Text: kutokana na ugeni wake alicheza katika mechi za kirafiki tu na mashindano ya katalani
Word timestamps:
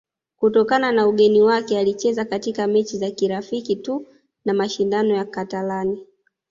kutokana 0.35 0.91
na 0.91 1.07
ugeni 1.07 1.41
wake 1.41 1.79
alicheza 1.79 2.25
katika 2.25 2.67
mechi 2.67 2.97
za 2.97 3.11
kirafiki 3.11 3.75
tu 3.75 4.05
na 4.45 4.53
mashindano 4.53 5.13
ya 5.15 5.25
katalani 5.25 6.07